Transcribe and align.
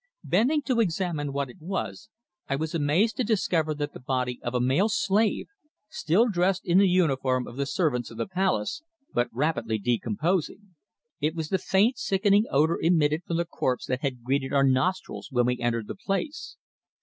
Bending 0.23 0.63
to 0.63 0.79
examine 0.79 1.31
what 1.31 1.51
it 1.51 1.61
was, 1.61 2.09
I 2.49 2.55
was 2.55 2.73
amazed 2.73 3.17
to 3.17 3.23
discover 3.23 3.75
the 3.75 3.87
body 3.87 4.39
of 4.41 4.55
a 4.55 4.59
male 4.59 4.89
slave, 4.89 5.45
still 5.89 6.27
dressed 6.27 6.65
in 6.65 6.79
the 6.79 6.87
uniform 6.89 7.45
of 7.45 7.55
the 7.55 7.67
servants 7.67 8.09
of 8.09 8.17
the 8.17 8.25
palace, 8.25 8.81
but 9.13 9.27
rapidly 9.31 9.77
decomposing. 9.77 10.73
It 11.19 11.35
was 11.35 11.49
the 11.49 11.59
faint 11.59 11.99
sickening 11.99 12.45
odour 12.49 12.79
emitted 12.81 13.25
from 13.27 13.37
the 13.37 13.45
corpse 13.45 13.85
that 13.85 14.01
had 14.01 14.23
greeted 14.23 14.51
our 14.51 14.63
nostrils 14.65 15.27
when 15.29 15.45
we 15.45 15.59
entered 15.59 15.85
the 15.85 15.93
place. 15.95 16.57